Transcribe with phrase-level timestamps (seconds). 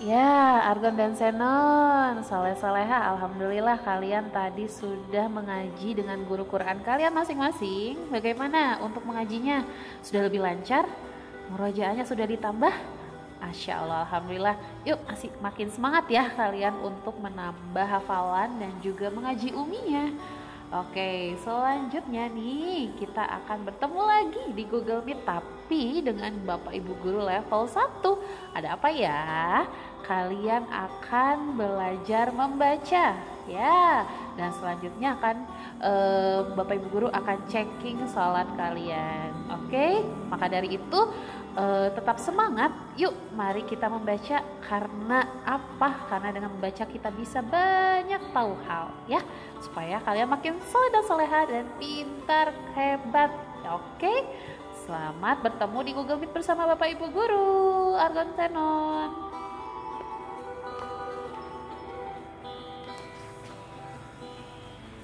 [0.00, 8.08] Ya, Argon dan Senon, soleh-soleha, Alhamdulillah kalian tadi sudah mengaji dengan guru Quran kalian masing-masing.
[8.08, 9.60] Bagaimana untuk mengajinya?
[10.00, 10.88] Sudah lebih lancar?
[11.52, 12.72] Murojaahnya sudah ditambah?
[13.44, 14.56] Masya Allah, Alhamdulillah.
[14.88, 20.16] Yuk, masih makin semangat ya kalian untuk menambah hafalan dan juga mengaji uminya.
[20.70, 27.26] Oke, selanjutnya nih kita akan bertemu lagi di Google Meet tapi dengan Bapak Ibu guru
[27.26, 28.54] level 1.
[28.54, 29.66] Ada apa ya?
[30.10, 33.14] Kalian akan belajar membaca
[33.46, 34.02] ya.
[34.34, 35.36] Dan selanjutnya akan
[35.78, 39.30] eh, Bapak Ibu guru akan checking sholat kalian.
[39.54, 41.00] Oke, maka dari itu
[41.58, 42.70] uh, tetap semangat.
[42.94, 46.06] Yuk, mari kita membaca karena apa?
[46.06, 49.18] Karena dengan membaca kita bisa banyak tahu hal ya,
[49.58, 53.30] supaya kalian makin soleh dan soleha dan pintar hebat.
[53.70, 54.26] Oke,
[54.86, 59.39] selamat bertemu di Google Meet bersama Bapak Ibu Guru Argon Tenon.